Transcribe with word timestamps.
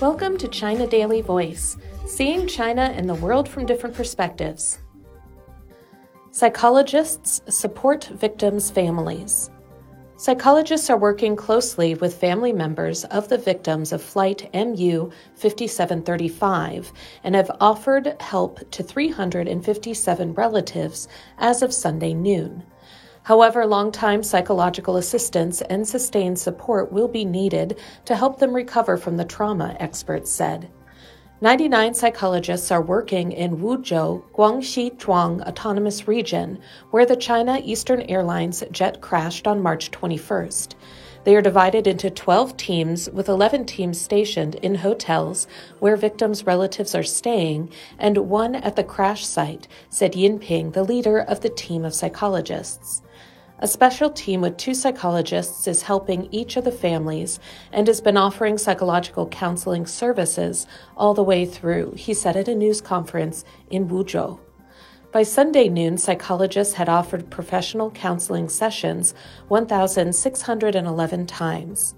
Welcome 0.00 0.38
to 0.38 0.48
China 0.48 0.86
Daily 0.86 1.20
Voice, 1.20 1.76
seeing 2.06 2.46
China 2.46 2.92
and 2.96 3.08
the 3.08 3.14
world 3.14 3.48
from 3.48 3.66
different 3.66 3.94
perspectives. 3.94 4.78
Psychologists 6.30 7.42
support 7.48 8.04
victims' 8.04 8.70
families. 8.70 9.50
Psychologists 10.16 10.88
are 10.88 10.96
working 10.96 11.36
closely 11.36 11.94
with 11.94 12.18
family 12.18 12.52
members 12.52 13.04
of 13.06 13.28
the 13.28 13.38
victims 13.38 13.92
of 13.92 14.02
Flight 14.02 14.48
MU 14.54 15.10
5735 15.34 16.92
and 17.22 17.34
have 17.34 17.50
offered 17.60 18.16
help 18.20 18.58
to 18.70 18.82
357 18.82 20.34
relatives 20.34 21.06
as 21.38 21.62
of 21.62 21.72
Sunday 21.72 22.14
noon. 22.14 22.64
However, 23.24 23.64
long-time 23.64 24.22
psychological 24.22 24.96
assistance 24.96 25.62
and 25.62 25.86
sustained 25.86 26.38
support 26.38 26.92
will 26.92 27.08
be 27.08 27.24
needed 27.24 27.78
to 28.04 28.16
help 28.16 28.38
them 28.38 28.52
recover 28.52 28.96
from 28.96 29.16
the 29.16 29.24
trauma, 29.24 29.76
experts 29.78 30.30
said. 30.30 30.68
99 31.40 31.94
psychologists 31.94 32.70
are 32.70 32.82
working 32.82 33.32
in 33.32 33.56
Wuzhou, 33.56 34.22
Guangxi 34.32 34.96
Zhuang 34.96 35.40
Autonomous 35.46 36.06
Region, 36.06 36.60
where 36.92 37.04
the 37.04 37.16
China 37.16 37.60
Eastern 37.64 38.02
Airlines 38.02 38.62
jet 38.70 39.00
crashed 39.00 39.48
on 39.48 39.60
March 39.60 39.90
21st. 39.90 40.74
They 41.24 41.36
are 41.36 41.42
divided 41.42 41.86
into 41.86 42.10
12 42.10 42.56
teams, 42.56 43.08
with 43.10 43.28
11 43.28 43.66
teams 43.66 44.00
stationed 44.00 44.56
in 44.56 44.76
hotels 44.76 45.46
where 45.78 45.96
victims' 45.96 46.46
relatives 46.46 46.94
are 46.94 47.04
staying, 47.04 47.70
and 47.98 48.28
one 48.28 48.56
at 48.56 48.74
the 48.74 48.82
crash 48.82 49.24
site, 49.24 49.68
said 49.88 50.16
Yin 50.16 50.40
Ping, 50.40 50.72
the 50.72 50.82
leader 50.82 51.20
of 51.20 51.40
the 51.40 51.48
team 51.48 51.84
of 51.84 51.94
psychologists. 51.94 53.02
A 53.60 53.68
special 53.68 54.10
team 54.10 54.40
with 54.40 54.56
two 54.56 54.74
psychologists 54.74 55.68
is 55.68 55.82
helping 55.82 56.28
each 56.32 56.56
of 56.56 56.64
the 56.64 56.72
families 56.72 57.38
and 57.70 57.86
has 57.86 58.00
been 58.00 58.16
offering 58.16 58.58
psychological 58.58 59.28
counseling 59.28 59.86
services 59.86 60.66
all 60.96 61.14
the 61.14 61.22
way 61.22 61.46
through, 61.46 61.92
he 61.92 62.12
said 62.12 62.36
at 62.36 62.48
a 62.48 62.56
news 62.56 62.80
conference 62.80 63.44
in 63.70 63.88
Wuzhou. 63.88 64.40
By 65.12 65.24
Sunday 65.24 65.68
noon, 65.68 65.98
psychologists 65.98 66.72
had 66.72 66.88
offered 66.88 67.28
professional 67.28 67.90
counseling 67.90 68.48
sessions 68.48 69.12
1,611 69.48 71.26
times. 71.26 71.94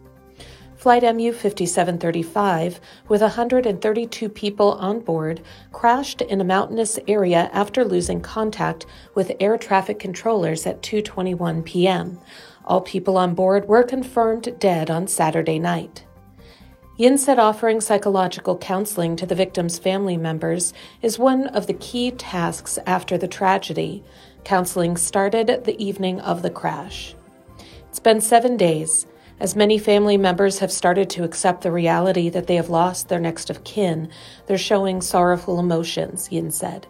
Flight 0.74 1.04
MU 1.04 1.32
5735, 1.32 2.80
with 3.08 3.20
132 3.20 4.28
people 4.28 4.72
on 4.72 4.98
board, 4.98 5.42
crashed 5.70 6.22
in 6.22 6.40
a 6.40 6.44
mountainous 6.44 6.98
area 7.06 7.48
after 7.52 7.84
losing 7.84 8.20
contact 8.20 8.84
with 9.14 9.30
air 9.38 9.56
traffic 9.56 10.00
controllers 10.00 10.66
at 10.66 10.82
2:21 10.82 11.64
p.m. 11.64 12.18
All 12.64 12.80
people 12.80 13.16
on 13.16 13.36
board 13.36 13.68
were 13.68 13.84
confirmed 13.84 14.58
dead 14.58 14.90
on 14.90 15.06
Saturday 15.06 15.60
night. 15.60 16.04
Yin 16.96 17.18
said 17.18 17.40
offering 17.40 17.80
psychological 17.80 18.56
counseling 18.56 19.16
to 19.16 19.26
the 19.26 19.34
victims' 19.34 19.78
family 19.78 20.16
members 20.16 20.72
is 21.02 21.18
one 21.18 21.48
of 21.48 21.66
the 21.66 21.74
key 21.74 22.12
tasks 22.12 22.78
after 22.86 23.18
the 23.18 23.26
tragedy. 23.26 24.04
Counseling 24.44 24.96
started 24.96 25.64
the 25.64 25.82
evening 25.82 26.20
of 26.20 26.42
the 26.42 26.50
crash. 26.50 27.16
It's 27.88 27.98
been 27.98 28.20
seven 28.20 28.56
days 28.56 29.06
as 29.40 29.56
many 29.56 29.78
family 29.78 30.16
members 30.16 30.60
have 30.60 30.70
started 30.70 31.10
to 31.10 31.24
accept 31.24 31.62
the 31.62 31.72
reality 31.72 32.28
that 32.28 32.46
they 32.46 32.54
have 32.54 32.70
lost 32.70 33.08
their 33.08 33.18
next 33.18 33.50
of 33.50 33.64
kin, 33.64 34.08
they're 34.46 34.56
showing 34.56 35.00
sorrowful 35.00 35.58
emotions, 35.58 36.30
Yin 36.30 36.52
said. 36.52 36.86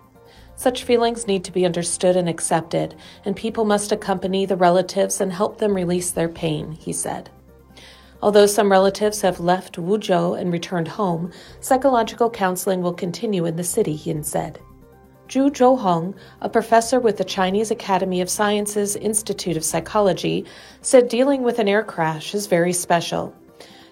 Such 0.54 0.84
feelings 0.84 1.26
need 1.26 1.42
to 1.44 1.52
be 1.52 1.64
understood 1.64 2.16
and 2.16 2.28
accepted, 2.28 2.94
and 3.24 3.34
people 3.34 3.64
must 3.64 3.92
accompany 3.92 4.44
the 4.44 4.56
relatives 4.56 5.20
and 5.20 5.32
help 5.32 5.58
them 5.58 5.74
release 5.74 6.10
their 6.10 6.28
pain, 6.28 6.72
he 6.72 6.92
said. 6.92 7.30
Although 8.24 8.46
some 8.46 8.72
relatives 8.72 9.20
have 9.20 9.38
left 9.38 9.76
Wuzhou 9.76 10.40
and 10.40 10.50
returned 10.50 10.88
home, 10.88 11.30
psychological 11.60 12.30
counseling 12.30 12.80
will 12.80 12.94
continue 12.94 13.44
in 13.44 13.56
the 13.56 13.62
city, 13.62 13.92
Yin 13.92 14.24
said. 14.24 14.58
Zhu 15.28 15.50
Zhuohong, 15.50 16.14
a 16.40 16.48
professor 16.48 16.98
with 16.98 17.18
the 17.18 17.24
Chinese 17.24 17.70
Academy 17.70 18.22
of 18.22 18.30
Sciences 18.30 18.96
Institute 18.96 19.58
of 19.58 19.64
Psychology, 19.64 20.46
said 20.80 21.10
dealing 21.10 21.42
with 21.42 21.58
an 21.58 21.68
air 21.68 21.82
crash 21.82 22.34
is 22.34 22.46
very 22.46 22.72
special. 22.72 23.34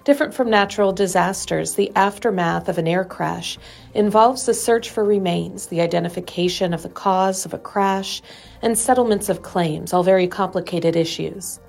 Different 0.05 0.33
from 0.33 0.49
natural 0.49 0.93
disasters, 0.93 1.75
the 1.75 1.93
aftermath 1.95 2.71
of 2.71 2.79
an 2.79 2.89
air 2.89 3.05
crash 3.05 3.59
involves 3.93 4.47
the 4.47 4.55
search 4.55 4.89
for 4.89 5.05
remains, 5.05 5.67
the 5.67 5.83
identification 5.83 6.73
of 6.73 6.83
the 6.83 6.89
cause 6.89 7.45
of 7.45 7.53
a 7.53 7.59
crash, 7.59 8.23
and 8.63 8.79
settlements 8.79 9.29
of 9.29 9.43
claims, 9.43 9.93
all 9.93 10.03
very 10.03 10.27
complicated 10.27 10.97
issues. 10.97 11.61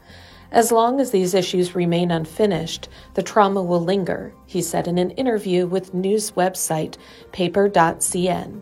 As 0.53 0.71
long 0.71 1.01
as 1.01 1.09
these 1.09 1.33
issues 1.33 1.73
remain 1.73 2.11
unfinished, 2.11 2.87
the 3.15 3.23
trauma 3.23 3.63
will 3.63 3.81
linger, 3.81 4.35
he 4.45 4.61
said 4.61 4.87
in 4.87 4.99
an 4.99 5.09
interview 5.11 5.65
with 5.65 5.95
news 5.95 6.31
website 6.31 6.97
paper.cn. 7.31 8.61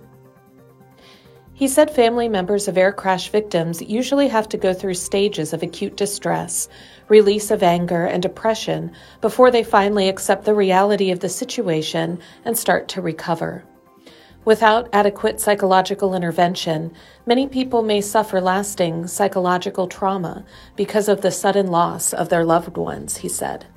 He 1.53 1.67
said 1.67 1.91
family 1.91 2.29
members 2.29 2.69
of 2.69 2.77
air 2.77 2.93
crash 2.93 3.29
victims 3.29 3.81
usually 3.81 4.29
have 4.29 4.47
to 4.49 4.57
go 4.57 4.73
through 4.73 4.93
stages 4.93 5.51
of 5.51 5.63
acute 5.63 5.97
distress, 5.97 6.69
release 7.09 7.51
of 7.51 7.61
anger, 7.61 8.05
and 8.05 8.23
depression 8.23 8.93
before 9.19 9.51
they 9.51 9.63
finally 9.63 10.07
accept 10.07 10.45
the 10.45 10.55
reality 10.55 11.11
of 11.11 11.19
the 11.19 11.29
situation 11.29 12.19
and 12.45 12.57
start 12.57 12.87
to 12.87 13.01
recover. 13.01 13.65
Without 14.43 14.89
adequate 14.91 15.39
psychological 15.39 16.15
intervention, 16.15 16.91
many 17.27 17.47
people 17.47 17.83
may 17.83 18.01
suffer 18.01 18.41
lasting 18.41 19.05
psychological 19.05 19.87
trauma 19.87 20.43
because 20.75 21.07
of 21.07 21.21
the 21.21 21.29
sudden 21.29 21.67
loss 21.67 22.11
of 22.11 22.29
their 22.29 22.43
loved 22.43 22.75
ones, 22.75 23.17
he 23.17 23.29
said. 23.29 23.67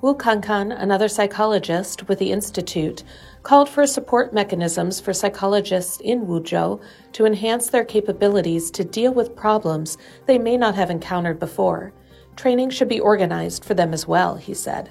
Wu 0.00 0.14
Kankan, 0.14 0.72
another 0.80 1.08
psychologist 1.08 2.08
with 2.08 2.20
the 2.20 2.30
Institute, 2.30 3.02
called 3.42 3.68
for 3.68 3.84
support 3.84 4.32
mechanisms 4.32 5.00
for 5.00 5.12
psychologists 5.12 6.00
in 6.00 6.26
Wuzhou 6.26 6.80
to 7.12 7.26
enhance 7.26 7.68
their 7.68 7.84
capabilities 7.84 8.70
to 8.70 8.84
deal 8.84 9.12
with 9.12 9.34
problems 9.34 9.98
they 10.26 10.38
may 10.38 10.56
not 10.56 10.76
have 10.76 10.88
encountered 10.88 11.40
before. 11.40 11.92
Training 12.36 12.70
should 12.70 12.88
be 12.88 13.00
organized 13.00 13.64
for 13.64 13.74
them 13.74 13.92
as 13.92 14.06
well, 14.06 14.36
he 14.36 14.54
said. 14.54 14.88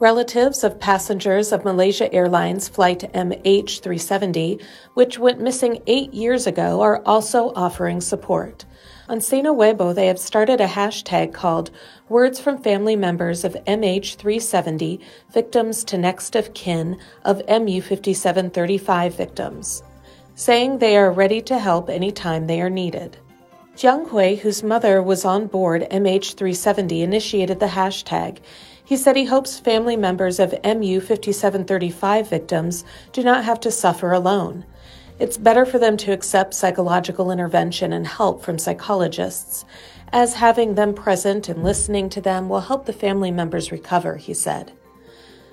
Relatives 0.00 0.64
of 0.64 0.80
passengers 0.80 1.52
of 1.52 1.62
Malaysia 1.62 2.10
Airlines 2.10 2.68
Flight 2.68 3.00
MH370, 3.12 4.62
which 4.94 5.18
went 5.18 5.42
missing 5.42 5.82
eight 5.86 6.14
years 6.14 6.46
ago, 6.46 6.80
are 6.80 7.02
also 7.04 7.52
offering 7.54 8.00
support. 8.00 8.64
On 9.10 9.20
Sina 9.20 9.52
Weibo, 9.52 9.94
they 9.94 10.06
have 10.06 10.18
started 10.18 10.58
a 10.58 10.66
hashtag 10.66 11.34
called 11.34 11.70
Words 12.08 12.40
from 12.40 12.62
Family 12.62 12.96
Members 12.96 13.44
of 13.44 13.52
MH370 13.66 15.02
Victims 15.34 15.84
to 15.84 15.98
Next 15.98 16.34
of 16.34 16.54
Kin 16.54 16.98
of 17.26 17.44
MU5735 17.44 19.12
Victims, 19.12 19.82
saying 20.34 20.78
they 20.78 20.96
are 20.96 21.12
ready 21.12 21.42
to 21.42 21.58
help 21.58 21.90
anytime 21.90 22.46
they 22.46 22.62
are 22.62 22.70
needed. 22.70 23.18
Jiang 23.76 24.08
Hui, 24.08 24.36
whose 24.36 24.62
mother 24.62 25.02
was 25.02 25.26
on 25.26 25.46
board 25.46 25.86
MH370, 25.90 27.02
initiated 27.02 27.60
the 27.60 27.66
hashtag. 27.66 28.38
He 28.90 28.96
said 28.96 29.14
he 29.14 29.26
hopes 29.26 29.56
family 29.56 29.94
members 29.94 30.40
of 30.40 30.50
MU5735 30.64 32.26
victims 32.26 32.84
do 33.12 33.22
not 33.22 33.44
have 33.44 33.60
to 33.60 33.70
suffer 33.70 34.10
alone. 34.10 34.64
It's 35.20 35.38
better 35.38 35.64
for 35.64 35.78
them 35.78 35.96
to 35.98 36.12
accept 36.12 36.54
psychological 36.54 37.30
intervention 37.30 37.92
and 37.92 38.04
help 38.04 38.42
from 38.42 38.58
psychologists, 38.58 39.64
as 40.12 40.34
having 40.34 40.74
them 40.74 40.92
present 40.92 41.48
and 41.48 41.62
listening 41.62 42.08
to 42.08 42.20
them 42.20 42.48
will 42.48 42.62
help 42.62 42.86
the 42.86 42.92
family 42.92 43.30
members 43.30 43.70
recover, 43.70 44.16
he 44.16 44.34
said. 44.34 44.72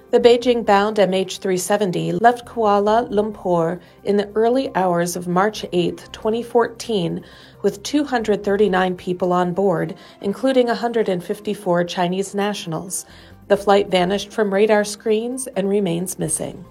The 0.09 0.21
Beijing 0.21 0.65
bound 0.65 0.95
MH370 0.95 2.21
left 2.21 2.45
Kuala 2.45 3.09
Lumpur 3.09 3.81
in 4.05 4.15
the 4.15 4.29
early 4.35 4.73
hours 4.73 5.17
of 5.17 5.27
March 5.27 5.65
8, 5.73 5.97
2014, 6.13 7.25
with 7.61 7.83
239 7.83 8.95
people 8.95 9.33
on 9.33 9.53
board, 9.53 9.97
including 10.21 10.67
154 10.67 11.83
Chinese 11.83 12.33
nationals. 12.33 13.05
The 13.49 13.57
flight 13.57 13.89
vanished 13.89 14.31
from 14.31 14.53
radar 14.53 14.85
screens 14.85 15.47
and 15.47 15.67
remains 15.67 16.17
missing. 16.17 16.63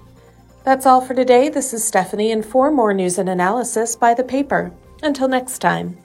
That's 0.64 0.86
all 0.86 1.02
for 1.02 1.12
today. 1.12 1.50
This 1.50 1.74
is 1.74 1.84
Stephanie, 1.84 2.32
and 2.32 2.44
for 2.44 2.70
more 2.70 2.94
news 2.94 3.18
and 3.18 3.28
analysis, 3.28 3.96
by 3.96 4.14
the 4.14 4.24
paper. 4.24 4.72
Until 5.02 5.28
next 5.28 5.58
time. 5.58 5.98